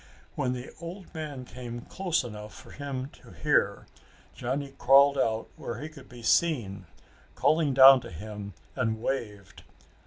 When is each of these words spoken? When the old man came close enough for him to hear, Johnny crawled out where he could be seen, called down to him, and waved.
When 0.33 0.53
the 0.53 0.71
old 0.79 1.13
man 1.13 1.45
came 1.45 1.81
close 1.81 2.23
enough 2.23 2.55
for 2.55 2.71
him 2.71 3.09
to 3.21 3.29
hear, 3.33 3.85
Johnny 4.33 4.73
crawled 4.79 5.15
out 5.15 5.49
where 5.57 5.79
he 5.79 5.89
could 5.89 6.09
be 6.09 6.23
seen, 6.23 6.87
called 7.35 7.75
down 7.75 8.01
to 8.01 8.09
him, 8.09 8.55
and 8.75 8.99
waved. 8.99 9.61